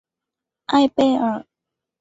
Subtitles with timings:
[0.65, 1.45] 艾贝尔。